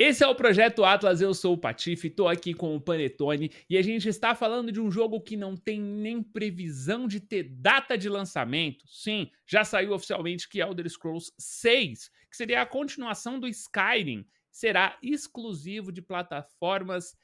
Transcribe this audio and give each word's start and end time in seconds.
Esse 0.00 0.22
é 0.22 0.28
o 0.28 0.34
Projeto 0.34 0.84
Atlas, 0.84 1.20
eu 1.20 1.34
sou 1.34 1.54
o 1.54 1.58
Patife, 1.58 2.06
estou 2.06 2.28
aqui 2.28 2.54
com 2.54 2.76
o 2.76 2.80
Panetone 2.80 3.50
e 3.68 3.76
a 3.76 3.82
gente 3.82 4.08
está 4.08 4.32
falando 4.32 4.70
de 4.70 4.80
um 4.80 4.92
jogo 4.92 5.20
que 5.20 5.36
não 5.36 5.56
tem 5.56 5.80
nem 5.80 6.22
previsão 6.22 7.08
de 7.08 7.18
ter 7.18 7.42
data 7.42 7.98
de 7.98 8.08
lançamento. 8.08 8.86
Sim, 8.86 9.28
já 9.44 9.64
saiu 9.64 9.92
oficialmente 9.92 10.48
que 10.48 10.60
Elder 10.60 10.88
Scrolls 10.88 11.32
6, 11.36 12.12
que 12.30 12.36
seria 12.36 12.62
a 12.62 12.66
continuação 12.66 13.40
do 13.40 13.48
Skyrim, 13.48 14.24
será 14.52 14.96
exclusivo 15.02 15.90
de 15.90 16.00
plataformas 16.00 17.16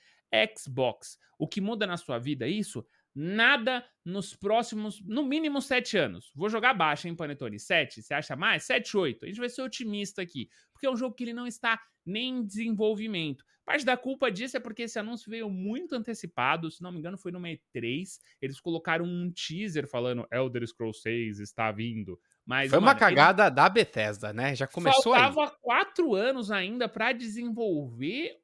Xbox. 0.59 1.17
O 1.39 1.47
que 1.47 1.61
muda 1.61 1.87
na 1.87 1.97
sua 1.97 2.19
vida 2.19 2.49
isso? 2.49 2.85
Nada 3.15 3.85
nos 4.05 4.35
próximos, 4.35 5.01
no 5.03 5.23
mínimo, 5.25 5.63
sete 5.63 5.96
anos. 5.96 6.33
Vou 6.35 6.49
jogar 6.49 6.75
baixo, 6.75 7.07
hein, 7.07 7.14
Panetone? 7.14 7.61
Sete? 7.61 8.03
Você 8.03 8.13
acha 8.13 8.35
mais? 8.35 8.64
Sete, 8.64 8.96
oito. 8.96 9.25
A 9.25 9.29
gente 9.29 9.39
vai 9.39 9.49
ser 9.49 9.63
otimista 9.63 10.21
aqui, 10.21 10.49
porque 10.73 10.87
é 10.87 10.91
um 10.91 10.96
jogo 10.96 11.14
que 11.14 11.25
ele 11.25 11.32
não 11.32 11.46
está 11.46 11.81
nem 12.05 12.39
em 12.39 12.45
desenvolvimento. 12.45 13.45
Parte 13.64 13.85
da 13.85 13.96
culpa 13.96 14.31
disso 14.31 14.57
é 14.59 14.61
porque 14.61 14.82
esse 14.82 14.99
anúncio 14.99 15.31
veio 15.31 15.49
muito 15.49 15.95
antecipado, 15.95 16.71
se 16.71 16.82
não 16.82 16.93
me 16.93 16.99
engano 16.99 17.17
foi 17.17 17.32
no 17.32 17.40
E3, 17.40 18.18
eles 18.43 18.61
colocaram 18.61 19.07
um 19.07 19.32
teaser 19.32 19.89
falando 19.89 20.26
Elder 20.31 20.67
Scrolls 20.67 21.01
6 21.01 21.40
está 21.40 21.73
vindo. 21.73 22.21
Mas, 22.45 22.68
Foi 22.68 22.79
mano, 22.79 22.93
uma 22.93 22.99
cagada 22.99 23.51
da 23.51 23.68
Bethesda, 23.71 24.35
né? 24.35 24.54
Já 24.54 24.67
começou 24.67 25.15
Faltava 25.15 25.45
aí. 25.45 25.51
quatro 25.62 26.15
anos 26.15 26.51
ainda 26.51 26.87
para 26.89 27.12
desenvolver 27.12 28.39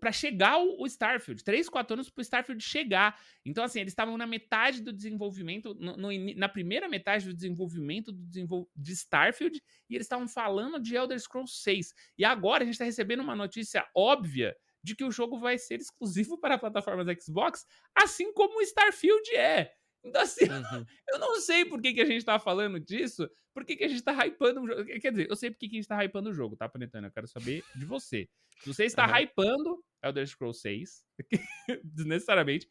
para 0.00 0.12
chegar 0.12 0.58
o, 0.58 0.82
o, 0.82 0.86
Starfield. 0.86 1.44
Três, 1.44 1.68
quatro 1.68 1.94
anos 1.94 2.10
para 2.10 2.20
o 2.20 2.22
Starfield 2.22 2.62
chegar. 2.62 3.20
Então, 3.44 3.62
assim, 3.62 3.80
eles 3.80 3.92
estavam 3.92 4.16
na 4.16 4.26
metade 4.26 4.82
do 4.82 4.92
desenvolvimento, 4.92 5.74
no, 5.74 5.96
no, 5.96 6.08
na 6.36 6.48
primeira 6.48 6.88
metade 6.88 7.26
do 7.26 7.34
desenvolvimento 7.34 8.10
do 8.12 8.22
desenvol 8.24 8.68
de 8.74 8.92
Starfield, 8.92 9.62
e 9.88 9.94
eles 9.94 10.06
estavam 10.06 10.26
falando 10.26 10.80
de 10.80 10.96
Elder 10.96 11.18
Scrolls 11.18 11.62
6. 11.62 11.94
E 12.18 12.24
agora 12.24 12.62
a 12.62 12.66
gente 12.66 12.74
está 12.74 12.84
recebendo 12.84 13.20
uma 13.20 13.36
notícia 13.36 13.86
óbvia 13.94 14.56
de 14.82 14.96
que 14.96 15.04
o 15.04 15.10
jogo 15.10 15.38
vai 15.38 15.58
ser 15.58 15.80
exclusivo 15.80 16.38
para 16.40 16.58
plataformas 16.58 17.06
Xbox, 17.22 17.66
assim 17.94 18.32
como 18.32 18.58
o 18.58 18.62
Starfield 18.62 19.34
é. 19.36 19.72
Então, 20.02 20.22
assim, 20.22 20.44
uhum. 20.44 20.86
eu 21.08 21.18
não 21.18 21.40
sei 21.40 21.64
por 21.64 21.80
que, 21.80 21.92
que 21.92 22.00
a 22.00 22.06
gente 22.06 22.24
tá 22.24 22.38
falando 22.38 22.80
disso, 22.80 23.28
por 23.52 23.64
que, 23.64 23.76
que 23.76 23.84
a 23.84 23.88
gente 23.88 24.02
tá 24.02 24.12
hypando 24.26 24.62
o 24.62 24.66
jogo. 24.66 24.84
Quer 24.84 25.10
dizer, 25.10 25.28
eu 25.28 25.36
sei 25.36 25.50
por 25.50 25.58
que, 25.58 25.68
que 25.68 25.76
a 25.76 25.80
gente 25.80 25.88
tá 25.88 26.04
hypando 26.04 26.30
o 26.30 26.32
jogo, 26.32 26.56
tá, 26.56 26.68
Panetano? 26.68 27.06
Eu 27.06 27.12
quero 27.12 27.26
saber 27.26 27.62
de 27.74 27.84
você. 27.84 28.28
Se 28.60 28.68
você 28.68 28.84
está 28.84 29.06
uhum. 29.06 29.16
hypando 29.16 29.84
Elder 30.02 30.26
Scrolls 30.26 30.60
6, 30.60 31.04
desnecessariamente, 31.84 32.68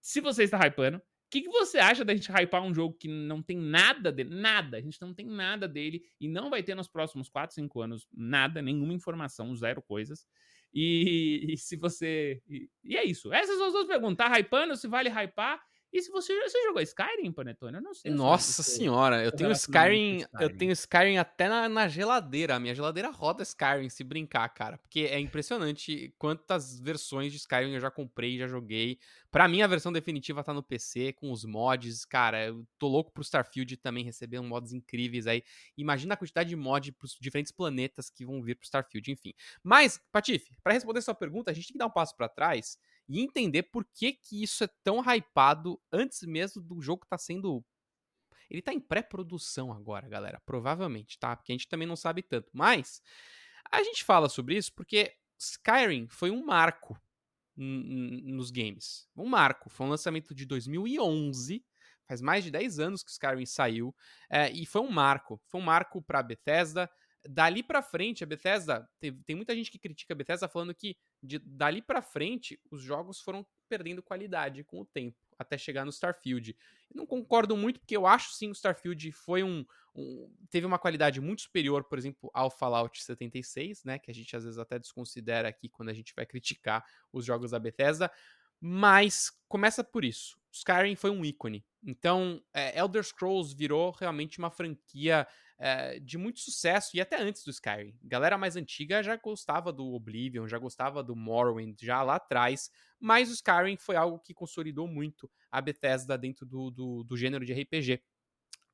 se 0.00 0.20
você 0.20 0.44
está 0.44 0.58
hypando, 0.66 0.98
o 0.98 1.02
que, 1.30 1.42
que 1.42 1.48
você 1.48 1.78
acha 1.78 2.04
da 2.04 2.14
gente 2.14 2.30
hypar 2.30 2.62
um 2.62 2.74
jogo 2.74 2.96
que 2.98 3.08
não 3.08 3.42
tem 3.42 3.56
nada 3.56 4.12
dele? 4.12 4.34
Nada. 4.34 4.76
A 4.76 4.80
gente 4.80 5.00
não 5.00 5.12
tem 5.12 5.26
nada 5.26 5.66
dele 5.66 6.02
e 6.20 6.28
não 6.28 6.50
vai 6.50 6.62
ter 6.62 6.74
nos 6.74 6.86
próximos 6.86 7.28
4, 7.28 7.54
5 7.54 7.80
anos 7.80 8.06
nada, 8.12 8.62
nenhuma 8.62 8.92
informação, 8.92 9.54
zero 9.54 9.82
coisas. 9.82 10.26
E, 10.72 11.46
e 11.54 11.56
se 11.56 11.76
você. 11.76 12.42
E, 12.46 12.68
e, 12.84 12.96
é 12.96 13.04
isso. 13.04 13.32
Essas 13.32 13.56
são 13.56 13.66
as 13.66 13.72
duas 13.72 13.86
perguntas. 13.86 14.16
Tá 14.16 14.38
hypando? 14.38 14.76
Se 14.76 14.86
vale 14.86 15.08
hypar? 15.08 15.60
E 15.94 16.02
se 16.02 16.10
você, 16.10 16.36
você 16.42 16.60
jogou 16.64 16.82
Skyrim, 16.82 17.30
Panetone? 17.30 17.76
Eu 17.76 17.80
não 17.80 17.94
sei. 17.94 18.10
Nossa 18.10 18.64
senhora, 18.64 19.22
eu 19.22 19.30
tenho 19.30 19.52
Skyrim, 19.52 20.16
Skyrim, 20.16 20.42
eu 20.42 20.56
tenho 20.56 20.72
Skyrim 20.72 21.18
até 21.18 21.48
na, 21.48 21.68
na, 21.68 21.86
geladeira. 21.86 22.56
A 22.56 22.58
minha 22.58 22.74
geladeira 22.74 23.10
roda 23.10 23.44
Skyrim, 23.44 23.88
se 23.88 24.02
brincar, 24.02 24.48
cara. 24.48 24.76
Porque 24.76 25.02
é 25.02 25.20
impressionante 25.20 26.12
quantas 26.18 26.80
versões 26.80 27.30
de 27.30 27.38
Skyrim 27.38 27.74
eu 27.74 27.80
já 27.80 27.92
comprei, 27.92 28.36
já 28.36 28.48
joguei. 28.48 28.98
Pra 29.30 29.46
mim, 29.46 29.62
a 29.62 29.68
versão 29.68 29.92
definitiva 29.92 30.42
tá 30.42 30.52
no 30.52 30.64
PC, 30.64 31.12
com 31.12 31.30
os 31.30 31.44
mods. 31.44 32.04
Cara, 32.04 32.44
eu 32.44 32.66
tô 32.76 32.88
louco 32.88 33.12
pro 33.12 33.22
Starfield 33.22 33.76
também 33.76 34.02
receber 34.02 34.40
mods 34.40 34.72
incríveis 34.72 35.28
aí. 35.28 35.44
Imagina 35.78 36.14
a 36.14 36.16
quantidade 36.16 36.48
de 36.48 36.56
mods 36.56 36.92
pros 36.98 37.16
diferentes 37.20 37.52
planetas 37.52 38.10
que 38.10 38.26
vão 38.26 38.42
vir 38.42 38.56
pro 38.56 38.64
Starfield, 38.64 39.12
enfim. 39.12 39.32
Mas, 39.62 40.00
Patife, 40.10 40.56
para 40.60 40.72
responder 40.72 41.00
sua 41.02 41.14
pergunta, 41.14 41.52
a 41.52 41.54
gente 41.54 41.68
tem 41.68 41.74
que 41.74 41.78
dar 41.78 41.86
um 41.86 41.90
passo 41.90 42.16
para 42.16 42.28
trás 42.28 42.80
e 43.08 43.20
entender 43.20 43.64
por 43.64 43.84
que, 43.84 44.12
que 44.12 44.42
isso 44.42 44.64
é 44.64 44.68
tão 44.82 45.00
hypado 45.00 45.80
antes 45.92 46.22
mesmo 46.22 46.62
do 46.62 46.80
jogo 46.80 47.04
estar 47.04 47.16
tá 47.16 47.22
sendo. 47.22 47.64
Ele 48.50 48.62
tá 48.62 48.72
em 48.72 48.80
pré-produção 48.80 49.72
agora, 49.72 50.08
galera. 50.08 50.40
Provavelmente, 50.44 51.18
tá? 51.18 51.34
Porque 51.34 51.52
a 51.52 51.54
gente 51.54 51.68
também 51.68 51.88
não 51.88 51.96
sabe 51.96 52.22
tanto. 52.22 52.50
Mas 52.52 53.02
a 53.70 53.82
gente 53.82 54.04
fala 54.04 54.28
sobre 54.28 54.56
isso 54.56 54.72
porque 54.74 55.14
Skyrim 55.38 56.08
foi 56.08 56.30
um 56.30 56.44
marco 56.44 56.98
nos 57.56 58.50
games. 58.50 59.08
Um 59.16 59.26
marco. 59.26 59.70
Foi 59.70 59.86
um 59.86 59.90
lançamento 59.90 60.34
de 60.34 60.44
2011. 60.44 61.64
Faz 62.06 62.20
mais 62.20 62.44
de 62.44 62.50
10 62.50 62.78
anos 62.78 63.02
que 63.02 63.10
Skyrim 63.10 63.46
saiu. 63.46 63.94
É, 64.28 64.50
e 64.50 64.66
foi 64.66 64.82
um 64.82 64.90
marco. 64.90 65.40
Foi 65.46 65.60
um 65.60 65.64
marco 65.64 66.02
pra 66.02 66.22
Bethesda 66.22 66.90
dali 67.28 67.62
para 67.62 67.82
frente, 67.82 68.22
a 68.22 68.26
Bethesda, 68.26 68.88
tem, 69.00 69.12
tem, 69.22 69.36
muita 69.36 69.54
gente 69.54 69.70
que 69.70 69.78
critica 69.78 70.12
a 70.12 70.16
Bethesda 70.16 70.48
falando 70.48 70.74
que 70.74 70.96
de, 71.22 71.38
dali 71.38 71.80
para 71.80 72.02
frente 72.02 72.60
os 72.70 72.82
jogos 72.82 73.20
foram 73.20 73.46
perdendo 73.68 74.02
qualidade 74.02 74.62
com 74.64 74.80
o 74.80 74.84
tempo, 74.84 75.18
até 75.38 75.56
chegar 75.56 75.84
no 75.84 75.90
Starfield. 75.90 76.56
Eu 76.90 76.96
não 76.96 77.06
concordo 77.06 77.56
muito, 77.56 77.80
porque 77.80 77.96
eu 77.96 78.06
acho 78.06 78.32
sim 78.32 78.48
o 78.48 78.52
Starfield 78.52 79.10
foi 79.12 79.42
um, 79.42 79.64
um, 79.94 80.30
teve 80.50 80.66
uma 80.66 80.78
qualidade 80.78 81.20
muito 81.20 81.42
superior, 81.42 81.84
por 81.84 81.98
exemplo, 81.98 82.30
ao 82.34 82.50
Fallout 82.50 83.02
76, 83.02 83.84
né, 83.84 83.98
que 83.98 84.10
a 84.10 84.14
gente 84.14 84.36
às 84.36 84.44
vezes 84.44 84.58
até 84.58 84.78
desconsidera 84.78 85.48
aqui 85.48 85.68
quando 85.68 85.88
a 85.88 85.94
gente 85.94 86.14
vai 86.14 86.26
criticar 86.26 86.84
os 87.12 87.24
jogos 87.24 87.52
da 87.52 87.58
Bethesda, 87.58 88.10
mas 88.60 89.30
começa 89.48 89.82
por 89.82 90.04
isso. 90.04 90.38
Skyrim 90.54 90.94
foi 90.94 91.10
um 91.10 91.24
ícone. 91.24 91.64
Então, 91.84 92.40
é, 92.52 92.78
Elder 92.78 93.02
Scrolls 93.02 93.54
virou 93.54 93.90
realmente 93.90 94.38
uma 94.38 94.50
franquia 94.50 95.26
é, 95.58 95.98
de 95.98 96.16
muito 96.16 96.40
sucesso, 96.40 96.96
e 96.96 97.00
até 97.00 97.20
antes 97.20 97.44
do 97.44 97.50
Skyrim. 97.50 97.98
Galera 98.02 98.38
mais 98.38 98.56
antiga 98.56 99.02
já 99.02 99.16
gostava 99.16 99.72
do 99.72 99.92
Oblivion, 99.92 100.46
já 100.46 100.58
gostava 100.58 101.02
do 101.02 101.16
Morrowind, 101.16 101.76
já 101.82 102.02
lá 102.02 102.16
atrás, 102.16 102.70
mas 103.00 103.30
o 103.30 103.34
Skyrim 103.34 103.76
foi 103.76 103.96
algo 103.96 104.20
que 104.20 104.32
consolidou 104.32 104.86
muito 104.86 105.30
a 105.50 105.60
Bethesda 105.60 106.16
dentro 106.16 106.46
do, 106.46 106.70
do, 106.70 107.04
do 107.04 107.16
gênero 107.16 107.44
de 107.44 107.52
RPG. 107.52 108.02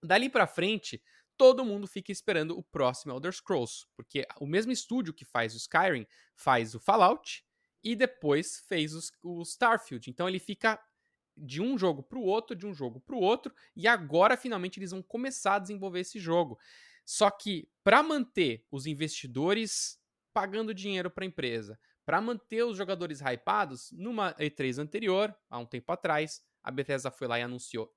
Dali 0.02 0.28
para 0.28 0.47
frente, 0.47 1.02
todo 1.36 1.64
mundo 1.64 1.86
fica 1.86 2.12
esperando 2.12 2.58
o 2.58 2.62
próximo 2.62 3.12
Elder 3.12 3.32
Scrolls, 3.32 3.86
porque 3.97 4.26
o 4.38 4.47
mesmo 4.47 4.70
estúdio 4.70 5.14
que 5.14 5.24
faz 5.24 5.54
o 5.54 5.56
Skyrim 5.56 6.06
faz 6.34 6.74
o 6.74 6.80
Fallout 6.80 7.42
e 7.82 7.97
depois 7.97 8.62
fez 8.68 8.94
os, 8.94 9.10
o 9.22 9.42
Starfield. 9.42 10.10
Então 10.10 10.28
ele 10.28 10.38
fica 10.38 10.78
de 11.41 11.61
um 11.61 11.77
jogo 11.78 12.03
para 12.03 12.19
o 12.19 12.23
outro, 12.23 12.55
de 12.55 12.67
um 12.67 12.75
jogo 12.75 13.01
para 13.01 13.17
o 13.17 13.21
outro, 13.21 13.55
e 13.75 13.89
agora 13.89 14.37
finalmente 14.37 14.78
eles 14.78 14.91
vão 14.91 15.03
começar 15.03 15.56
a 15.56 15.59
desenvolver 15.59 16.01
esse 16.01 16.19
jogo. 16.19 16.59
Só 17.05 17.31
que 17.31 17.69
para 17.83 18.03
manter 18.03 18.65
os 18.71 18.87
investidores 18.87 19.99
pagando 20.33 20.75
dinheiro 20.75 21.11
para 21.11 21.25
a 21.25 21.27
empresa, 21.27 21.78
para 22.05 22.21
manter 22.21 22.65
os 22.65 22.77
jogadores 22.77 23.21
hypados, 23.21 23.91
numa 23.93 24.34
E3 24.34 24.78
anterior, 24.78 25.34
há 25.49 25.59
um 25.59 25.67
tempo 25.67 25.91
atrás, 25.93 26.43
a 26.62 26.71
Bethesda 26.71 27.11
foi 27.11 27.27
lá 27.27 27.39
e 27.39 27.43
anunciou 27.43 27.93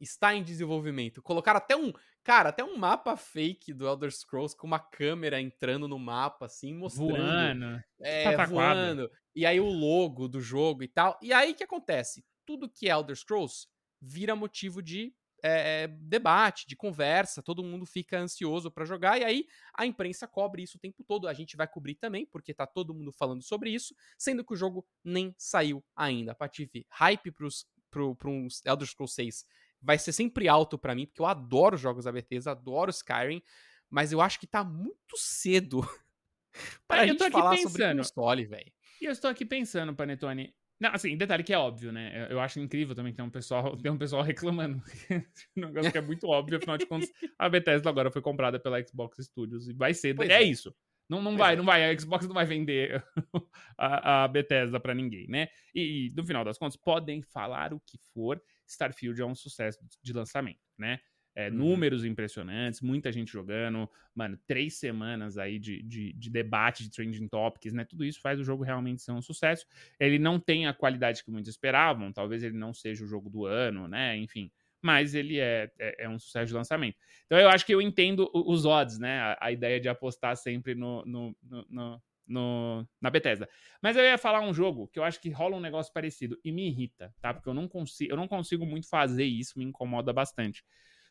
está 0.00 0.34
em 0.34 0.42
desenvolvimento. 0.42 1.22
Colocaram 1.22 1.58
até 1.58 1.76
um, 1.76 1.92
cara, 2.22 2.50
até 2.50 2.64
um 2.64 2.76
mapa 2.76 3.16
fake 3.16 3.72
do 3.72 3.86
Elder 3.86 4.10
Scrolls 4.10 4.56
com 4.56 4.66
uma 4.66 4.78
câmera 4.78 5.40
entrando 5.40 5.88
no 5.88 5.98
mapa 5.98 6.46
assim, 6.46 6.74
mostrando, 6.74 7.16
voando, 7.16 7.84
é, 8.00 8.46
voando. 8.46 9.10
E 9.34 9.44
aí 9.44 9.60
o 9.60 9.68
logo 9.68 10.28
do 10.28 10.40
jogo 10.40 10.82
e 10.82 10.88
tal. 10.88 11.18
E 11.22 11.32
aí 11.32 11.52
o 11.52 11.54
que 11.54 11.64
acontece? 11.64 12.24
Tudo 12.48 12.66
que 12.66 12.88
é 12.88 12.92
Elder 12.92 13.14
Scrolls 13.14 13.68
vira 14.00 14.34
motivo 14.34 14.80
de 14.80 15.14
é, 15.42 15.86
debate, 15.86 16.66
de 16.66 16.74
conversa, 16.74 17.42
todo 17.42 17.62
mundo 17.62 17.84
fica 17.84 18.18
ansioso 18.18 18.70
para 18.70 18.86
jogar, 18.86 19.20
e 19.20 19.24
aí 19.24 19.46
a 19.74 19.84
imprensa 19.84 20.26
cobre 20.26 20.62
isso 20.62 20.78
o 20.78 20.80
tempo 20.80 21.04
todo. 21.04 21.28
A 21.28 21.34
gente 21.34 21.58
vai 21.58 21.68
cobrir 21.68 21.96
também, 21.96 22.24
porque 22.24 22.54
tá 22.54 22.66
todo 22.66 22.94
mundo 22.94 23.12
falando 23.12 23.42
sobre 23.42 23.68
isso, 23.68 23.94
sendo 24.16 24.42
que 24.42 24.54
o 24.54 24.56
jogo 24.56 24.88
nem 25.04 25.34
saiu 25.36 25.84
ainda. 25.94 26.34
Patife, 26.34 26.86
hype 26.88 27.30
pros, 27.32 27.66
pro, 27.90 28.16
pro 28.16 28.48
Elder 28.64 28.88
Scrolls 28.88 29.14
6 29.14 29.44
vai 29.82 29.98
ser 29.98 30.12
sempre 30.12 30.48
alto 30.48 30.78
para 30.78 30.94
mim, 30.94 31.06
porque 31.06 31.20
eu 31.20 31.26
adoro 31.26 31.76
jogos 31.76 32.06
da 32.06 32.12
Bethesda, 32.12 32.52
adoro 32.52 32.90
Skyrim, 32.90 33.42
mas 33.90 34.10
eu 34.10 34.22
acho 34.22 34.40
que 34.40 34.46
tá 34.46 34.64
muito 34.64 35.16
cedo 35.16 35.82
pra 36.88 37.06
eu 37.06 37.08
gente 37.08 37.30
falar 37.30 37.50
pensando. 37.50 37.72
sobre 37.72 37.96
console, 37.96 38.46
velho. 38.46 38.72
E 39.02 39.04
eu 39.04 39.12
estou 39.12 39.30
aqui 39.30 39.44
pensando, 39.44 39.94
Panetone, 39.94 40.56
não, 40.80 40.90
assim, 40.92 41.16
detalhe 41.16 41.42
que 41.42 41.52
é 41.52 41.58
óbvio, 41.58 41.90
né? 41.90 42.28
Eu 42.30 42.38
acho 42.38 42.60
incrível 42.60 42.94
também 42.94 43.12
que 43.12 43.16
tem 43.16 43.24
um 43.24 43.30
pessoal, 43.30 43.76
tem 43.82 43.90
um 43.90 43.98
pessoal 43.98 44.22
reclamando. 44.22 44.80
um 45.56 45.60
negócio 45.60 45.90
que 45.90 45.98
é 45.98 46.02
muito 46.02 46.28
óbvio, 46.28 46.58
afinal 46.58 46.78
de 46.78 46.86
contas, 46.86 47.10
a 47.38 47.48
Bethesda 47.48 47.90
agora 47.90 48.10
foi 48.10 48.22
comprada 48.22 48.60
pela 48.60 48.80
Xbox 48.84 49.18
Studios 49.24 49.68
e 49.68 49.72
vai 49.72 49.92
ser. 49.92 50.18
é, 50.22 50.34
é, 50.34 50.42
isso. 50.42 50.74
Não, 51.08 51.22
não 51.22 51.36
vai, 51.36 51.54
é. 51.54 51.56
não 51.56 51.64
vai. 51.64 51.90
A 51.90 51.98
Xbox 51.98 52.26
não 52.26 52.34
vai 52.34 52.44
vender 52.44 53.02
a, 53.76 54.24
a 54.24 54.28
Bethesda 54.28 54.78
para 54.78 54.94
ninguém, 54.94 55.26
né? 55.26 55.48
E, 55.74 56.08
e, 56.08 56.14
no 56.14 56.24
final 56.24 56.44
das 56.44 56.58
contas, 56.58 56.76
podem 56.76 57.22
falar 57.22 57.72
o 57.72 57.80
que 57.80 57.98
for. 58.12 58.40
Starfield 58.66 59.20
é 59.20 59.24
um 59.24 59.34
sucesso 59.34 59.78
de 60.02 60.12
lançamento, 60.12 60.60
né? 60.76 61.00
É, 61.38 61.48
uhum. 61.48 61.54
Números 61.54 62.04
impressionantes, 62.04 62.80
muita 62.80 63.12
gente 63.12 63.30
jogando, 63.30 63.88
mano, 64.12 64.36
três 64.44 64.74
semanas 64.74 65.38
aí 65.38 65.56
de, 65.56 65.80
de, 65.84 66.12
de, 66.14 66.30
debate, 66.30 66.82
de 66.82 66.90
trending 66.90 67.28
topics, 67.28 67.72
né? 67.72 67.84
Tudo 67.84 68.04
isso 68.04 68.20
faz 68.20 68.40
o 68.40 68.44
jogo 68.44 68.64
realmente 68.64 69.02
ser 69.02 69.12
um 69.12 69.22
sucesso. 69.22 69.64
Ele 70.00 70.18
não 70.18 70.40
tem 70.40 70.66
a 70.66 70.74
qualidade 70.74 71.22
que 71.22 71.30
muitos 71.30 71.48
esperavam, 71.48 72.12
talvez 72.12 72.42
ele 72.42 72.58
não 72.58 72.74
seja 72.74 73.04
o 73.04 73.06
jogo 73.06 73.30
do 73.30 73.46
ano, 73.46 73.86
né? 73.86 74.16
Enfim, 74.16 74.50
mas 74.82 75.14
ele 75.14 75.38
é, 75.38 75.70
é, 75.78 76.06
é 76.06 76.08
um 76.08 76.18
sucesso 76.18 76.48
de 76.48 76.54
lançamento. 76.54 76.96
Então 77.26 77.38
eu 77.38 77.48
acho 77.48 77.64
que 77.64 77.72
eu 77.72 77.80
entendo 77.80 78.28
os 78.34 78.64
odds, 78.64 78.98
né? 78.98 79.20
A, 79.20 79.38
a 79.42 79.52
ideia 79.52 79.78
de 79.78 79.88
apostar 79.88 80.36
sempre 80.36 80.74
no, 80.74 81.04
no, 81.06 81.36
no, 81.40 81.66
no 81.70 82.02
no, 82.26 82.86
na 83.00 83.10
Bethesda. 83.10 83.48
Mas 83.80 83.96
eu 83.96 84.02
ia 84.02 84.18
falar 84.18 84.40
um 84.40 84.52
jogo 84.52 84.86
que 84.88 84.98
eu 84.98 85.04
acho 85.04 85.18
que 85.18 85.30
rola 85.30 85.56
um 85.56 85.60
negócio 85.60 85.92
parecido 85.92 86.38
e 86.44 86.52
me 86.52 86.68
irrita, 86.68 87.14
tá? 87.22 87.32
Porque 87.32 87.48
eu 87.48 87.54
não 87.54 87.66
consigo, 87.66 88.12
eu 88.12 88.16
não 88.16 88.28
consigo 88.28 88.66
muito 88.66 88.86
fazer 88.86 89.24
isso, 89.24 89.58
me 89.58 89.64
incomoda 89.64 90.12
bastante. 90.12 90.62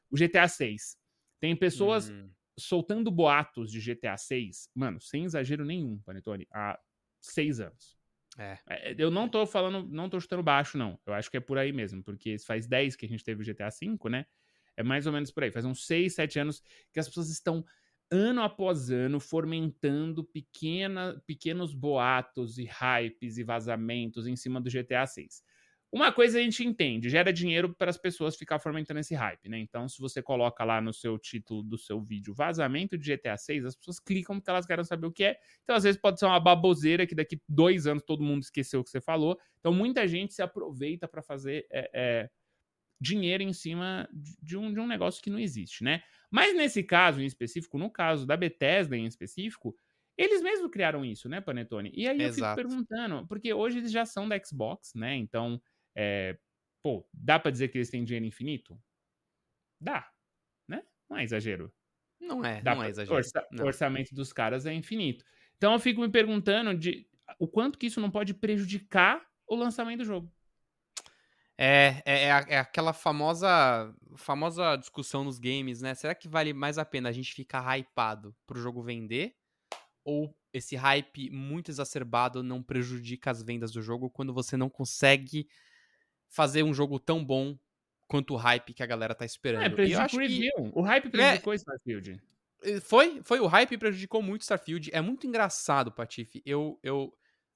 O 0.09 0.17
GTA 0.17 0.47
6. 0.47 0.97
Tem 1.39 1.55
pessoas 1.55 2.09
hum. 2.09 2.29
soltando 2.57 3.11
boatos 3.11 3.71
de 3.71 3.79
GTA 3.79 4.17
6, 4.17 4.69
mano, 4.73 4.99
sem 4.99 5.25
exagero 5.25 5.63
nenhum, 5.63 5.99
Panetone, 5.99 6.47
há 6.51 6.79
seis 7.21 7.59
anos. 7.59 7.97
É. 8.37 8.57
é. 8.69 8.95
Eu 8.97 9.09
não 9.09 9.27
tô 9.27 9.45
falando, 9.45 9.87
não 9.89 10.09
tô 10.09 10.19
chutando 10.19 10.43
baixo, 10.43 10.77
não. 10.77 10.99
Eu 11.05 11.13
acho 11.13 11.29
que 11.29 11.37
é 11.37 11.39
por 11.39 11.57
aí 11.57 11.71
mesmo, 11.71 12.03
porque 12.03 12.37
faz 12.39 12.67
10 12.67 12.95
que 12.95 13.05
a 13.05 13.09
gente 13.09 13.23
teve 13.23 13.41
o 13.41 13.45
GTA 13.45 13.69
V, 13.69 14.09
né? 14.09 14.25
É 14.75 14.83
mais 14.83 15.07
ou 15.07 15.13
menos 15.13 15.31
por 15.31 15.43
aí. 15.43 15.51
Faz 15.51 15.65
uns 15.65 15.85
6, 15.85 16.13
7 16.13 16.39
anos 16.39 16.61
que 16.93 16.99
as 16.99 17.07
pessoas 17.07 17.29
estão 17.29 17.65
ano 18.11 18.41
após 18.41 18.89
ano 18.89 19.19
fomentando 19.19 20.23
pequena, 20.23 21.21
pequenos 21.25 21.73
boatos 21.73 22.57
e 22.57 22.65
hypes 22.65 23.37
e 23.37 23.43
vazamentos 23.43 24.27
em 24.27 24.35
cima 24.35 24.61
do 24.61 24.69
GTA 24.69 25.05
6. 25.05 25.43
Uma 25.89 26.11
coisa 26.11 26.37
a 26.37 26.41
gente 26.41 26.65
entende, 26.65 27.09
gera 27.09 27.31
dinheiro 27.31 27.73
para 27.73 27.89
as 27.89 27.97
pessoas 27.97 28.35
ficar 28.35 28.59
fomentando 28.59 28.99
esse 28.99 29.15
hype, 29.15 29.47
né? 29.47 29.57
Então, 29.57 29.87
se 29.87 30.01
você 30.01 30.21
coloca 30.21 30.63
lá 30.65 30.81
no 30.81 30.93
seu 30.93 31.17
título 31.17 31.63
do 31.63 31.77
seu 31.77 32.01
vídeo 32.01 32.33
vazamento 32.33 32.97
de 32.97 33.15
GTA 33.15 33.37
6, 33.37 33.65
as 33.65 33.75
pessoas 33.75 33.99
clicam 33.99 34.35
porque 34.35 34.49
elas 34.49 34.65
querem 34.65 34.83
saber 34.83 35.07
o 35.07 35.11
que 35.11 35.23
é. 35.23 35.37
Então, 35.63 35.75
às 35.75 35.83
vezes, 35.83 35.99
pode 35.99 36.19
ser 36.19 36.25
uma 36.25 36.39
baboseira 36.41 37.07
que 37.07 37.15
daqui 37.15 37.41
dois 37.47 37.87
anos 37.87 38.03
todo 38.03 38.21
mundo 38.21 38.43
esqueceu 38.43 38.81
o 38.81 38.83
que 38.83 38.89
você 38.89 38.99
falou. 38.99 39.39
Então, 39.59 39.73
muita 39.73 40.05
gente 40.07 40.33
se 40.33 40.41
aproveita 40.41 41.07
para 41.07 41.21
fazer 41.21 41.65
é, 41.71 41.89
é, 41.93 42.29
dinheiro 42.99 43.43
em 43.43 43.53
cima 43.53 44.09
de 44.11 44.57
um, 44.57 44.73
de 44.73 44.79
um 44.79 44.87
negócio 44.87 45.21
que 45.23 45.29
não 45.29 45.39
existe, 45.39 45.83
né? 45.83 46.01
Mas 46.29 46.55
nesse 46.55 46.83
caso 46.83 47.21
em 47.21 47.25
específico, 47.25 47.77
no 47.77 47.89
caso 47.89 48.25
da 48.25 48.35
Bethesda 48.35 48.97
em 48.97 49.05
específico, 49.05 49.75
eles 50.17 50.41
mesmos 50.41 50.71
criaram 50.71 51.05
isso, 51.05 51.29
né, 51.29 51.39
Panetone? 51.39 51.91
E 51.93 52.07
aí 52.07 52.21
Exato. 52.21 52.59
eu 52.59 52.67
fico 52.67 52.69
perguntando, 52.69 53.27
porque 53.27 53.53
hoje 53.53 53.77
eles 53.77 53.91
já 53.91 54.03
são 54.05 54.27
da 54.27 54.37
Xbox, 54.43 54.93
né? 54.95 55.15
Então, 55.15 55.61
é, 55.97 56.37
pô, 56.83 57.09
dá 57.11 57.39
para 57.39 57.49
dizer 57.49 57.69
que 57.69 57.77
eles 57.79 57.89
têm 57.89 58.03
dinheiro 58.03 58.25
infinito? 58.25 58.79
Dá, 59.81 60.07
né? 60.67 60.83
Não 61.09 61.17
é 61.17 61.23
exagero. 61.23 61.73
Não 62.19 62.45
é, 62.45 62.61
dá 62.61 62.75
não 62.75 62.83
é 62.83 62.89
exagero. 62.89 63.15
Orça, 63.15 63.47
não. 63.51 63.63
O 63.63 63.67
orçamento 63.67 64.13
dos 64.13 64.31
caras 64.31 64.67
é 64.67 64.73
infinito. 64.73 65.25
Então 65.57 65.73
eu 65.73 65.79
fico 65.79 65.99
me 65.99 66.09
perguntando 66.09 66.77
de 66.77 67.09
o 67.39 67.47
quanto 67.47 67.79
que 67.79 67.87
isso 67.87 67.99
não 67.99 68.11
pode 68.11 68.33
prejudicar 68.35 69.25
o 69.47 69.55
lançamento 69.55 69.99
do 69.99 70.05
jogo. 70.05 70.31
É, 71.57 72.03
é, 72.05 72.25
é, 72.25 72.45
é, 72.49 72.59
aquela 72.59 72.93
famosa, 72.93 73.91
famosa 74.15 74.75
discussão 74.75 75.23
nos 75.23 75.39
games, 75.39 75.81
né? 75.81 75.95
Será 75.95 76.13
que 76.13 76.27
vale 76.27 76.53
mais 76.53 76.77
a 76.77 76.85
pena 76.85 77.09
a 77.09 77.11
gente 77.11 77.33
ficar 77.33 77.75
hypado 77.75 78.35
pro 78.45 78.61
jogo 78.61 78.83
vender? 78.83 79.35
Ou 80.03 80.37
esse 80.53 80.75
hype 80.75 81.31
muito 81.31 81.71
exacerbado 81.71 82.43
não 82.43 82.61
prejudica 82.61 83.31
as 83.31 83.41
vendas 83.41 83.71
do 83.71 83.81
jogo 83.81 84.11
quando 84.11 84.31
você 84.33 84.55
não 84.55 84.69
consegue 84.69 85.49
fazer 86.37 86.61
um 86.61 86.71
jogo 86.71 86.99
tão 86.99 87.25
bom 87.25 87.57
quanto 88.07 88.35
o 88.35 88.37
hype 88.37 88.71
que 88.71 88.83
a 88.83 88.85
galera 88.85 89.15
tá 89.15 89.25
esperando? 89.25 89.63
É, 89.63 89.69
prejudicou 89.69 90.19
que... 90.19 90.51
O 90.71 90.81
hype 90.81 91.09
prejudicou 91.09 91.51
é, 91.51 91.55
Starfield. 91.55 92.21
Foi, 92.83 93.23
foi. 93.23 93.39
O 93.39 93.47
hype 93.47 93.75
prejudicou 93.75 94.21
muito 94.21 94.43
Starfield. 94.43 94.91
É 94.93 95.01
muito 95.01 95.25
engraçado, 95.25 95.91
Patife. 95.91 96.43
Eu, 96.45 96.79
eu 96.83 97.11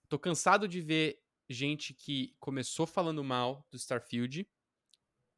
tô 0.10 0.18
cansado 0.18 0.68
de 0.68 0.82
ver 0.82 1.20
gente 1.48 1.94
que 1.94 2.36
começou 2.40 2.88
falando 2.88 3.24
mal 3.24 3.68
do 3.70 3.78
Starfield 3.78 4.48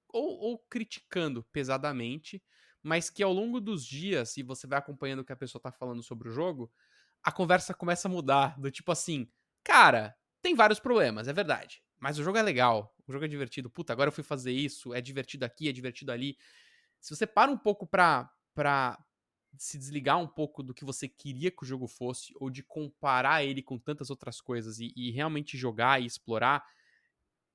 ou, 0.08 0.40
ou, 0.40 0.60
criticando 0.70 1.44
pesadamente, 1.52 2.42
mas 2.82 3.10
que 3.10 3.24
ao 3.24 3.34
longo 3.34 3.60
dos 3.60 3.86
dias, 3.86 4.38
e 4.38 4.44
você 4.44 4.66
vai 4.66 4.80
acompanhando 4.80 5.20
o 5.20 5.26
que 5.26 5.34
a 5.34 5.36
pessoa 5.38 5.62
tá 5.62 5.72
falando 5.72 6.02
sobre 6.02 6.30
o 6.30 6.32
jogo, 6.32 6.72
a 7.22 7.32
conversa 7.32 7.74
começa 7.74 8.08
a 8.08 8.12
mudar. 8.12 8.58
Do 8.58 8.72
tipo 8.72 8.92
assim, 8.92 9.28
cara, 9.66 10.16
tem 10.42 10.56
vários 10.56 10.80
problemas, 10.80 11.28
é 11.28 11.34
verdade. 11.34 11.84
Mas 12.04 12.20
o 12.20 12.24
jogo 12.24 12.38
é 12.38 12.42
legal, 12.42 12.94
o 13.08 13.14
jogo 13.14 13.24
é 13.24 13.30
divertido. 13.30 13.70
Puta, 13.70 13.94
agora 13.94 14.10
eu 14.10 14.12
fui 14.12 14.26
fazer 14.26 14.52
isso, 14.52 14.94
é 14.94 15.00
divertido 15.00 15.46
aqui, 15.46 15.70
é 15.70 15.72
divertido 15.72 16.12
ali. 16.12 16.38
Se 17.00 17.16
você 17.16 17.26
para 17.26 17.50
um 17.50 17.58
pouco 17.58 17.88
pra, 17.88 18.30
pra, 18.54 19.02
se 19.58 19.78
desligar 19.78 20.20
um 20.20 20.28
pouco 20.28 20.62
do 20.62 20.74
que 20.74 20.84
você 20.84 21.08
queria 21.08 21.50
que 21.50 21.64
o 21.64 21.66
jogo 21.66 21.88
fosse, 21.88 22.34
ou 22.42 22.50
de 22.50 22.62
comparar 22.62 23.46
ele 23.46 23.64
com 23.64 23.80
tantas 23.80 24.10
outras 24.10 24.42
coisas 24.42 24.80
e, 24.80 24.92
e, 24.98 25.12
realmente 25.12 25.58
jogar 25.58 26.02
e 26.02 26.06
explorar, 26.06 26.62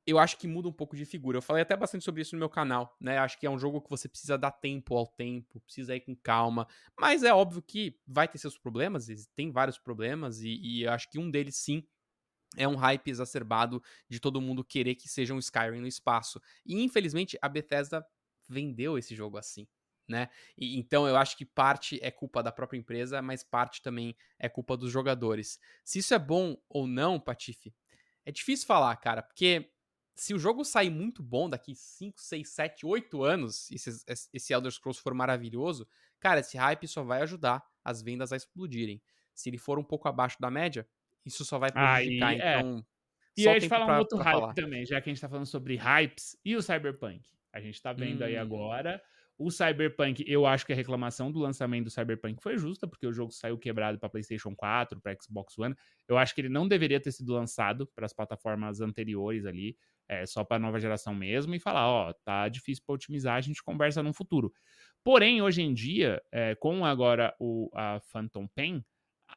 eu 0.07 0.19
acho 0.19 0.39
que 0.39 0.49
muda 0.49 0.67
um 0.67 0.73
pouco 0.73 0.97
de 0.97 1.05
figura. 1.05 1.37
Eu 1.37 1.43
falei 1.43 1.63
até 1.63 1.77
bastante 1.77 2.03
sobre 2.03 2.23
isso 2.23 2.35
no 2.35 2.39
meu 2.39 2.49
canal, 2.49 2.97
né? 2.99 3.19
Acho 3.19 3.39
que 3.39 3.47
é 3.47 3.51
um 3.51 3.59
jogo 3.59 3.83
que 3.83 3.91
você 3.91 4.09
precisa 4.09 4.39
dar 4.39 4.53
tempo 4.53 4.97
ao 4.97 5.07
tempo, 5.07 5.61
precisa 5.61 5.95
ir 5.95 6.01
com 6.01 6.17
calma, 6.17 6.67
mas 6.99 7.23
é 7.23 7.35
óbvio 7.35 7.61
que 7.61 8.01
vai 8.07 8.27
ter 8.27 8.39
seus 8.39 8.57
problemas, 8.57 9.09
tem 9.37 9.53
vários 9.53 9.79
problemas, 9.79 10.41
e, 10.41 10.59
e 10.63 10.89
acho 10.89 11.11
que 11.11 11.19
um 11.19 11.31
deles 11.31 11.57
sim 11.57 11.87
é 12.59 12.69
um 12.69 12.77
hype 12.77 13.09
exacerbado 13.09 13.83
de 14.09 14.21
todo 14.21 14.41
mundo 14.41 14.65
querer 14.65 14.95
que 14.95 15.09
seja 15.09 15.33
um 15.33 15.39
Skyrim 15.39 15.81
no 15.81 15.87
espaço. 15.87 16.41
E 16.67 16.83
infelizmente 16.83 17.39
a 17.41 17.49
Bethesda 17.49 18.07
vendeu 18.49 18.99
esse 18.99 19.15
jogo 19.15 19.39
assim 19.39 19.67
né? 20.09 20.31
E, 20.57 20.79
então 20.79 21.07
eu 21.07 21.17
acho 21.17 21.37
que 21.37 21.45
parte 21.45 21.99
é 22.03 22.11
culpa 22.11 22.43
da 22.43 22.51
própria 22.51 22.79
empresa, 22.79 23.21
mas 23.21 23.45
parte 23.45 23.83
também 23.83 24.17
é 24.39 24.49
culpa 24.49 24.77
dos 24.77 24.91
jogadores. 24.91 25.61
Se 25.85 25.99
isso 25.99 26.15
é 26.15 26.19
bom 26.19 26.57
ou 26.69 26.87
não, 26.87 27.21
Patife, 27.21 27.75
é 28.25 28.33
difícil 28.33 28.67
falar, 28.67 28.97
cara, 28.97 29.23
porque 29.23 29.71
se 30.17 30.35
o 30.35 30.39
jogo 30.39 30.65
sair 30.65 30.91
muito 30.91 31.23
bom 31.23 31.49
daqui 31.49 31.75
5, 31.75 32.21
6, 32.21 32.49
7, 32.49 32.87
8 32.87 33.23
anos, 33.23 33.71
esse, 33.71 34.05
esse 34.33 34.53
Elder 34.53 34.73
Scrolls 34.73 35.01
for 35.01 35.15
maravilhoso, 35.15 35.87
cara, 36.19 36.41
esse 36.41 36.57
hype 36.57 36.89
só 36.89 37.05
vai 37.05 37.23
ajudar 37.23 37.63
as 37.85 38.03
vendas 38.03 38.33
a 38.33 38.37
explodirem. 38.37 39.01
Se 39.35 39.49
ele 39.49 39.59
for 39.59 39.79
um 39.79 39.85
pouco 39.85 40.09
abaixo 40.09 40.37
da 40.41 40.51
média, 40.51 40.89
isso 41.29 41.45
só 41.45 41.59
vai 41.59 41.71
prejudicar, 41.71 42.29
Aí, 42.29 42.41
é. 42.41 42.59
então... 42.59 42.85
E 43.37 43.45
eu 43.45 43.53
ia 43.53 43.61
te 43.61 43.69
falar 43.69 43.95
um 43.95 43.99
outro 43.99 44.19
hype 44.19 44.41
falar. 44.41 44.55
também, 44.55 44.85
já 44.85 45.01
que 45.01 45.09
a 45.09 45.13
gente 45.13 45.21
tá 45.21 45.29
falando 45.29 45.47
sobre 45.47 45.77
hypes 45.77 46.37
e 46.45 46.57
o 46.57 46.63
Cyberpunk. 46.63 47.23
A 47.53 47.61
gente 47.61 47.81
tá 47.81 47.93
vendo 47.93 48.23
hum. 48.23 48.25
aí 48.25 48.37
agora 48.37 49.01
o 49.39 49.53
Cyberpunk, 49.53 50.25
eu 50.27 50.45
acho 50.45 50.67
que 50.67 50.73
a 50.73 50.77
reclamação 50.77 51.31
do 51.31 51.39
lançamento 51.39 51.85
do 51.85 51.91
Cyberpunk 51.91 52.43
foi 52.43 52.59
justa, 52.59 52.89
porque 52.89 53.07
o 53.07 53.13
jogo 53.13 53.31
saiu 53.31 53.57
quebrado 53.57 53.97
para 53.97 54.09
PlayStation 54.09 54.55
4, 54.55 55.01
para 55.01 55.17
Xbox 55.23 55.57
One. 55.57 55.77
Eu 56.09 56.19
acho 56.19 56.35
que 56.35 56.41
ele 56.41 56.49
não 56.49 56.67
deveria 56.67 57.01
ter 57.01 57.13
sido 57.13 57.33
lançado 57.33 57.87
para 57.95 58.05
as 58.05 58.13
plataformas 58.13 58.81
anteriores 58.81 59.47
ali, 59.47 59.77
é, 60.09 60.27
só 60.27 60.43
para 60.43 60.59
nova 60.59 60.81
geração 60.81 61.15
mesmo, 61.15 61.55
e 61.55 61.61
falar: 61.61 61.87
ó, 61.87 62.13
tá 62.25 62.49
difícil 62.49 62.83
para 62.85 62.97
otimizar, 62.97 63.37
a 63.37 63.41
gente 63.41 63.63
conversa 63.63 64.03
no 64.03 64.13
futuro. 64.13 64.53
Porém, 65.05 65.41
hoje 65.41 65.63
em 65.63 65.73
dia, 65.73 66.21
é, 66.33 66.57
com 66.57 66.85
agora 66.85 67.33
o, 67.39 67.71
a 67.75 68.01
Phantom 68.01 68.49
Pain, 68.49 68.85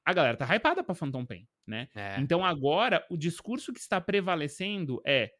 a 0.05 0.13
galera 0.13 0.37
tá 0.37 0.45
hypada 0.55 0.83
pra 0.83 0.95
Phantom 0.95 1.25
Pain, 1.25 1.47
né? 1.65 1.87
É. 1.95 2.19
Então 2.19 2.43
agora, 2.43 3.05
o 3.09 3.17
discurso 3.17 3.73
que 3.73 3.79
está 3.79 4.01
prevalecendo 4.01 5.01
é 5.05 5.31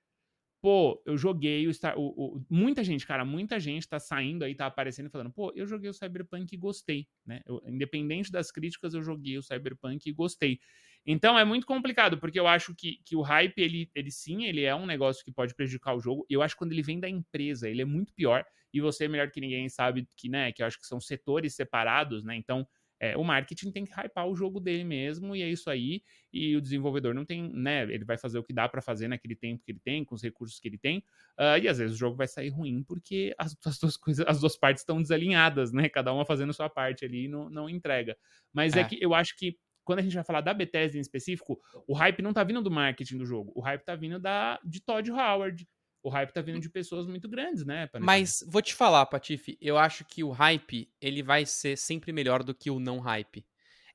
pô, 0.61 1.01
eu 1.05 1.17
joguei 1.17 1.67
o, 1.67 1.73
Star, 1.73 1.97
o, 1.97 2.07
o, 2.07 2.45
muita 2.47 2.83
gente, 2.83 3.05
cara, 3.05 3.25
muita 3.25 3.59
gente 3.59 3.87
tá 3.87 3.99
saindo 3.99 4.45
aí, 4.45 4.53
tá 4.53 4.67
aparecendo 4.67 5.07
e 5.07 5.09
falando, 5.09 5.31
pô, 5.31 5.51
eu 5.55 5.65
joguei 5.65 5.89
o 5.89 5.93
Cyberpunk 5.93 6.53
e 6.53 6.57
gostei, 6.57 7.07
né? 7.25 7.41
Eu, 7.47 7.61
independente 7.65 8.31
das 8.31 8.51
críticas, 8.51 8.93
eu 8.93 9.01
joguei 9.01 9.37
o 9.37 9.43
Cyberpunk 9.43 10.07
e 10.07 10.13
gostei. 10.13 10.59
Então 11.03 11.37
é 11.37 11.43
muito 11.43 11.65
complicado, 11.65 12.19
porque 12.19 12.39
eu 12.39 12.47
acho 12.47 12.75
que, 12.75 12.99
que 13.03 13.15
o 13.15 13.21
hype, 13.21 13.57
ele, 13.59 13.89
ele 13.95 14.11
sim, 14.11 14.45
ele 14.45 14.61
é 14.63 14.75
um 14.75 14.85
negócio 14.85 15.25
que 15.25 15.31
pode 15.31 15.55
prejudicar 15.55 15.95
o 15.95 15.99
jogo. 15.99 16.27
Eu 16.29 16.43
acho 16.43 16.53
que 16.53 16.59
quando 16.59 16.73
ele 16.73 16.83
vem 16.83 16.99
da 16.99 17.09
empresa, 17.09 17.67
ele 17.67 17.81
é 17.81 17.85
muito 17.85 18.13
pior. 18.13 18.45
E 18.71 18.79
você, 18.79 19.07
melhor 19.07 19.31
que 19.31 19.41
ninguém, 19.41 19.67
sabe 19.67 20.07
que, 20.15 20.29
né, 20.29 20.51
que 20.51 20.61
eu 20.61 20.67
acho 20.67 20.79
que 20.79 20.85
são 20.85 21.01
setores 21.01 21.55
separados, 21.55 22.23
né? 22.23 22.35
Então, 22.35 22.67
é, 23.01 23.17
o 23.17 23.23
marketing 23.23 23.71
tem 23.71 23.83
que 23.83 23.91
hypar 23.91 24.27
o 24.27 24.35
jogo 24.35 24.59
dele 24.59 24.83
mesmo, 24.83 25.35
e 25.35 25.41
é 25.41 25.49
isso 25.49 25.71
aí. 25.71 26.03
E 26.31 26.55
o 26.55 26.61
desenvolvedor 26.61 27.15
não 27.15 27.25
tem, 27.25 27.51
né? 27.51 27.81
Ele 27.81 28.05
vai 28.05 28.15
fazer 28.15 28.37
o 28.37 28.43
que 28.43 28.53
dá 28.53 28.69
para 28.69 28.79
fazer 28.79 29.07
naquele 29.07 29.35
tempo 29.35 29.63
que 29.65 29.71
ele 29.71 29.79
tem, 29.79 30.05
com 30.05 30.13
os 30.13 30.21
recursos 30.21 30.59
que 30.59 30.67
ele 30.67 30.77
tem. 30.77 30.99
Uh, 31.35 31.57
e 31.63 31.67
às 31.67 31.79
vezes 31.79 31.95
o 31.95 31.97
jogo 31.99 32.15
vai 32.15 32.27
sair 32.27 32.49
ruim 32.49 32.83
porque 32.83 33.33
as, 33.39 33.57
as, 33.65 33.79
duas 33.79 33.97
coisas, 33.97 34.23
as 34.27 34.39
duas 34.39 34.55
partes 34.55 34.83
estão 34.83 35.01
desalinhadas, 35.01 35.73
né? 35.73 35.89
Cada 35.89 36.13
uma 36.13 36.23
fazendo 36.23 36.53
sua 36.53 36.69
parte 36.69 37.03
ali 37.03 37.25
e 37.25 37.27
não, 37.27 37.49
não 37.49 37.67
entrega. 37.67 38.15
Mas 38.53 38.75
é. 38.75 38.81
é 38.81 38.83
que 38.83 38.99
eu 39.01 39.15
acho 39.15 39.35
que 39.35 39.57
quando 39.83 39.97
a 39.97 40.03
gente 40.03 40.13
vai 40.13 40.23
falar 40.23 40.41
da 40.41 40.53
Bethesda 40.53 40.99
em 40.99 41.01
específico, 41.01 41.59
o 41.87 41.95
hype 41.95 42.21
não 42.21 42.33
tá 42.33 42.43
vindo 42.43 42.61
do 42.61 42.69
marketing 42.69 43.17
do 43.17 43.25
jogo, 43.25 43.51
o 43.55 43.61
hype 43.61 43.83
tá 43.83 43.95
vindo 43.95 44.19
da, 44.19 44.59
de 44.63 44.79
Todd 44.79 45.09
Howard, 45.11 45.67
o 46.03 46.09
hype 46.09 46.31
tá 46.31 46.41
vindo 46.41 46.59
de 46.59 46.69
pessoas 46.69 47.05
muito 47.05 47.29
grandes, 47.29 47.65
né? 47.65 47.89
Mas 47.99 48.43
vou 48.47 48.61
te 48.61 48.73
falar, 48.73 49.05
Patife, 49.05 49.57
eu 49.61 49.77
acho 49.77 50.03
que 50.05 50.23
o 50.23 50.31
hype, 50.31 50.91
ele 50.99 51.21
vai 51.21 51.45
ser 51.45 51.77
sempre 51.77 52.11
melhor 52.11 52.43
do 52.43 52.55
que 52.55 52.71
o 52.71 52.79
não 52.79 52.99
hype. 52.99 53.45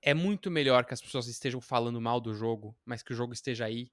É 0.00 0.14
muito 0.14 0.50
melhor 0.50 0.84
que 0.84 0.94
as 0.94 1.02
pessoas 1.02 1.26
estejam 1.26 1.60
falando 1.60 2.00
mal 2.00 2.20
do 2.20 2.32
jogo, 2.32 2.76
mas 2.84 3.02
que 3.02 3.12
o 3.12 3.16
jogo 3.16 3.32
esteja 3.32 3.64
aí, 3.64 3.90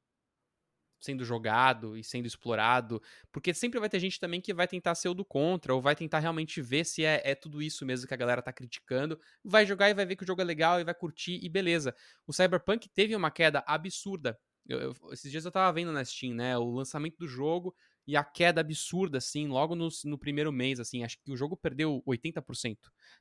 sendo 1.03 1.25
jogado 1.25 1.97
e 1.97 2.03
sendo 2.03 2.25
explorado, 2.25 3.01
porque 3.31 3.53
sempre 3.53 3.79
vai 3.79 3.89
ter 3.89 3.99
gente 3.99 4.19
também 4.19 4.39
que 4.39 4.53
vai 4.53 4.67
tentar 4.67 4.95
ser 4.95 5.09
o 5.09 5.13
do 5.13 5.25
contra, 5.25 5.73
ou 5.73 5.81
vai 5.81 5.95
tentar 5.95 6.19
realmente 6.19 6.61
ver 6.61 6.85
se 6.85 7.03
é, 7.03 7.21
é 7.25 7.35
tudo 7.35 7.61
isso 7.61 7.85
mesmo 7.85 8.07
que 8.07 8.13
a 8.13 8.17
galera 8.17 8.41
tá 8.41 8.53
criticando, 8.53 9.19
vai 9.43 9.65
jogar 9.65 9.89
e 9.89 9.93
vai 9.93 10.05
ver 10.05 10.15
que 10.15 10.23
o 10.23 10.27
jogo 10.27 10.41
é 10.41 10.45
legal 10.45 10.79
e 10.79 10.83
vai 10.83 10.93
curtir 10.93 11.39
e 11.43 11.49
beleza. 11.49 11.93
O 12.25 12.31
Cyberpunk 12.31 12.87
teve 12.89 13.15
uma 13.15 13.29
queda 13.29 13.63
absurda. 13.67 14.39
Eu, 14.65 14.79
eu, 14.79 14.95
esses 15.11 15.29
dias 15.29 15.43
eu 15.43 15.51
tava 15.51 15.73
vendo 15.73 15.91
na 15.91 16.05
Steam, 16.05 16.33
né, 16.33 16.57
o 16.57 16.69
lançamento 16.71 17.17
do 17.17 17.27
jogo, 17.27 17.75
e 18.05 18.17
a 18.17 18.23
queda 18.23 18.61
absurda, 18.61 19.17
assim, 19.17 19.47
logo 19.47 19.75
no, 19.75 19.87
no 20.05 20.17
primeiro 20.17 20.51
mês, 20.51 20.79
assim, 20.79 21.03
acho 21.03 21.17
que 21.23 21.31
o 21.31 21.37
jogo 21.37 21.55
perdeu 21.55 22.03
80% 22.05 22.77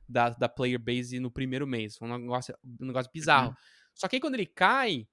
da, 0.09 0.31
da 0.31 0.49
player 0.49 0.79
base 0.79 1.21
no 1.21 1.31
primeiro 1.31 1.67
mês, 1.67 1.97
foi 1.97 2.09
um 2.09 2.19
negócio, 2.19 2.57
um 2.81 2.87
negócio 2.87 3.11
bizarro. 3.13 3.51
Uhum. 3.51 3.57
Só 3.95 4.09
que 4.09 4.17
aí 4.17 4.21
quando 4.21 4.35
ele 4.35 4.47
cai, 4.47 5.07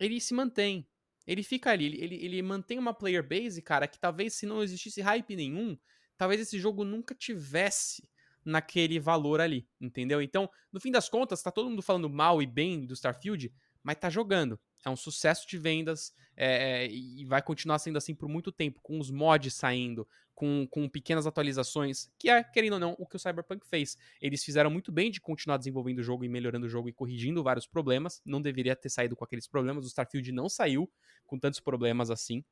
ele 0.00 0.20
se 0.20 0.34
mantém. 0.34 0.88
Ele 1.26 1.42
fica 1.42 1.70
ali, 1.70 1.86
ele, 1.86 2.02
ele, 2.02 2.16
ele 2.16 2.42
mantém 2.42 2.78
uma 2.78 2.92
player 2.92 3.26
base, 3.26 3.62
cara, 3.62 3.88
que 3.88 3.98
talvez 3.98 4.34
se 4.34 4.46
não 4.46 4.62
existisse 4.62 5.00
hype 5.00 5.36
nenhum, 5.36 5.78
talvez 6.18 6.40
esse 6.40 6.58
jogo 6.58 6.84
nunca 6.84 7.14
tivesse 7.14 8.06
naquele 8.44 9.00
valor 9.00 9.40
ali, 9.40 9.66
entendeu? 9.80 10.20
Então, 10.20 10.50
no 10.70 10.78
fim 10.78 10.90
das 10.90 11.08
contas, 11.08 11.42
tá 11.42 11.50
todo 11.50 11.70
mundo 11.70 11.80
falando 11.80 12.10
mal 12.10 12.42
e 12.42 12.46
bem 12.46 12.84
do 12.84 12.92
Starfield, 12.92 13.50
mas 13.82 13.96
tá 13.96 14.10
jogando. 14.10 14.60
É 14.84 14.90
um 14.90 14.96
sucesso 14.96 15.48
de 15.48 15.58
vendas 15.58 16.14
é, 16.36 16.86
e 16.88 17.24
vai 17.24 17.40
continuar 17.42 17.78
sendo 17.78 17.96
assim 17.96 18.14
por 18.14 18.28
muito 18.28 18.52
tempo, 18.52 18.80
com 18.82 18.98
os 18.98 19.10
mods 19.10 19.54
saindo, 19.54 20.06
com, 20.34 20.66
com 20.68 20.88
pequenas 20.88 21.26
atualizações, 21.26 22.10
que 22.18 22.28
é, 22.28 22.42
querendo 22.42 22.74
ou 22.74 22.80
não, 22.80 22.96
o 22.98 23.06
que 23.06 23.16
o 23.16 23.18
Cyberpunk 23.18 23.66
fez. 23.66 23.96
Eles 24.20 24.44
fizeram 24.44 24.70
muito 24.70 24.90
bem 24.90 25.10
de 25.10 25.20
continuar 25.20 25.56
desenvolvendo 25.56 26.00
o 26.00 26.02
jogo 26.02 26.24
e 26.24 26.28
melhorando 26.28 26.66
o 26.66 26.68
jogo 26.68 26.88
e 26.88 26.92
corrigindo 26.92 27.42
vários 27.42 27.66
problemas. 27.66 28.20
Não 28.24 28.42
deveria 28.42 28.74
ter 28.74 28.90
saído 28.90 29.16
com 29.16 29.24
aqueles 29.24 29.46
problemas. 29.46 29.84
O 29.84 29.88
Starfield 29.88 30.32
não 30.32 30.48
saiu 30.48 30.90
com 31.24 31.38
tantos 31.38 31.60
problemas 31.60 32.10
assim. 32.10 32.44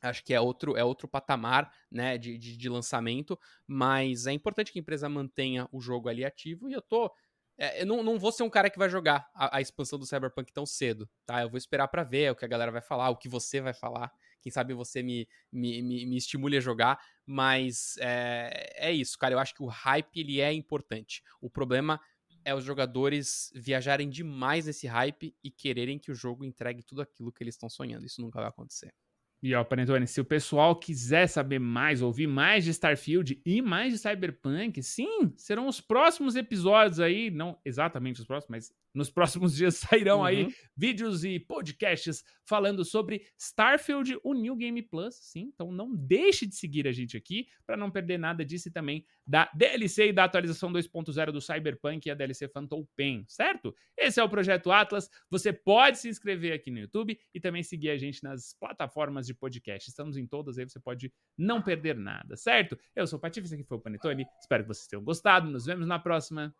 Acho 0.00 0.22
que 0.22 0.34
é 0.34 0.40
outro, 0.40 0.76
é 0.76 0.84
outro 0.84 1.08
patamar 1.08 1.72
né, 1.90 2.18
de, 2.18 2.36
de, 2.36 2.56
de 2.56 2.68
lançamento, 2.68 3.38
mas 3.66 4.26
é 4.26 4.32
importante 4.32 4.70
que 4.70 4.78
a 4.78 4.82
empresa 4.82 5.08
mantenha 5.08 5.66
o 5.72 5.80
jogo 5.80 6.08
ali 6.08 6.24
ativo 6.24 6.68
e 6.68 6.74
eu 6.74 6.82
tô 6.82 7.10
é, 7.56 7.82
eu 7.82 7.86
não, 7.86 8.02
não 8.02 8.18
vou 8.18 8.32
ser 8.32 8.42
um 8.42 8.50
cara 8.50 8.68
que 8.68 8.78
vai 8.78 8.88
jogar 8.88 9.28
a, 9.34 9.58
a, 9.58 9.60
expansão 9.60 9.98
do 9.98 10.06
Cyberpunk 10.06 10.52
tão 10.52 10.66
cedo, 10.66 11.08
tá? 11.24 11.42
Eu 11.42 11.48
vou 11.48 11.58
esperar 11.58 11.86
para 11.88 12.02
ver 12.02 12.32
o 12.32 12.36
que 12.36 12.44
a 12.44 12.48
galera 12.48 12.72
vai 12.72 12.80
falar, 12.80 13.10
o 13.10 13.16
que 13.16 13.28
você 13.28 13.60
vai 13.60 13.72
falar. 13.72 14.12
Quem 14.40 14.50
sabe 14.50 14.74
você 14.74 15.02
me, 15.02 15.28
me, 15.52 15.80
me, 15.82 16.06
me 16.06 16.16
estimule 16.16 16.56
a 16.56 16.60
jogar, 16.60 16.98
mas 17.24 17.96
é, 17.98 18.88
é 18.88 18.92
isso, 18.92 19.16
cara. 19.16 19.34
Eu 19.34 19.38
acho 19.38 19.54
que 19.54 19.62
o 19.62 19.66
hype 19.66 20.20
ele 20.20 20.40
é 20.40 20.52
importante. 20.52 21.22
O 21.40 21.48
problema 21.48 22.00
é 22.44 22.54
os 22.54 22.64
jogadores 22.64 23.50
viajarem 23.54 24.10
demais 24.10 24.66
nesse 24.66 24.86
hype 24.86 25.34
e 25.42 25.50
quererem 25.50 25.98
que 25.98 26.10
o 26.10 26.14
jogo 26.14 26.44
entregue 26.44 26.82
tudo 26.82 27.00
aquilo 27.00 27.32
que 27.32 27.42
eles 27.42 27.54
estão 27.54 27.70
sonhando. 27.70 28.04
Isso 28.04 28.20
nunca 28.20 28.40
vai 28.40 28.48
acontecer. 28.48 28.92
E 29.44 29.54
ó, 29.54 29.62
Panetone, 29.62 30.06
se 30.06 30.18
o 30.22 30.24
pessoal 30.24 30.74
quiser 30.74 31.26
saber 31.26 31.58
mais, 31.58 32.00
ouvir 32.00 32.26
mais 32.26 32.64
de 32.64 32.70
Starfield 32.70 33.38
e 33.44 33.60
mais 33.60 33.92
de 33.92 33.98
Cyberpunk, 33.98 34.82
sim, 34.82 35.34
serão 35.36 35.68
os 35.68 35.82
próximos 35.82 36.34
episódios 36.34 36.98
aí, 36.98 37.30
não 37.30 37.58
exatamente 37.62 38.22
os 38.22 38.26
próximos, 38.26 38.48
mas 38.48 38.74
nos 38.94 39.10
próximos 39.10 39.54
dias 39.56 39.76
sairão 39.76 40.18
uhum. 40.18 40.24
aí 40.24 40.54
vídeos 40.76 41.24
e 41.24 41.38
podcasts 41.38 42.22
falando 42.46 42.84
sobre 42.84 43.22
Starfield, 43.38 44.18
o 44.22 44.34
New 44.34 44.56
Game 44.56 44.80
Plus, 44.82 45.14
sim. 45.16 45.50
Então 45.54 45.72
não 45.72 45.94
deixe 45.94 46.46
de 46.46 46.54
seguir 46.54 46.86
a 46.86 46.92
gente 46.92 47.16
aqui 47.16 47.46
para 47.66 47.76
não 47.76 47.90
perder 47.90 48.18
nada 48.18 48.44
disso 48.44 48.68
e 48.68 48.70
também 48.70 49.04
da 49.26 49.50
DLC 49.54 50.08
e 50.08 50.12
da 50.12 50.24
atualização 50.24 50.72
2.0 50.72 51.32
do 51.32 51.40
Cyberpunk 51.40 52.06
e 52.06 52.10
a 52.10 52.14
DLC 52.14 52.46
Phantom 52.48 52.86
Pain, 52.96 53.24
certo? 53.26 53.74
Esse 53.96 54.20
é 54.20 54.24
o 54.24 54.28
Projeto 54.28 54.70
Atlas. 54.70 55.08
Você 55.30 55.52
pode 55.52 55.98
se 55.98 56.08
inscrever 56.08 56.52
aqui 56.52 56.70
no 56.70 56.78
YouTube 56.78 57.18
e 57.32 57.40
também 57.40 57.62
seguir 57.62 57.90
a 57.90 57.96
gente 57.96 58.22
nas 58.22 58.54
plataformas 58.58 59.26
de 59.26 59.34
podcast. 59.34 59.88
Estamos 59.88 60.16
em 60.16 60.26
todas 60.26 60.58
aí, 60.58 60.68
você 60.68 60.78
pode 60.78 61.12
não 61.38 61.62
perder 61.62 61.96
nada, 61.96 62.36
certo? 62.36 62.78
Eu 62.94 63.06
sou 63.06 63.18
o 63.18 63.20
Patife, 63.20 63.46
esse 63.46 63.54
aqui 63.54 63.64
foi 63.64 63.78
o 63.78 63.80
Panetone. 63.80 64.26
Espero 64.40 64.64
que 64.64 64.68
vocês 64.68 64.86
tenham 64.86 65.02
gostado. 65.02 65.50
Nos 65.50 65.64
vemos 65.64 65.86
na 65.86 65.98
próxima. 65.98 66.54